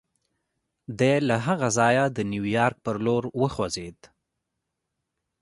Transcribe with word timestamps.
دی 0.99 1.15
له 1.27 1.35
هغه 1.47 1.67
ځایه 1.77 2.05
د 2.11 2.17
نیویارک 2.31 2.77
پر 2.85 2.95
لور 3.05 3.23
وخوځېد 3.41 3.99